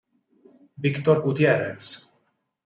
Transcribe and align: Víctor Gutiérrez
Víctor 0.81 1.21
Gutiérrez 1.21 1.85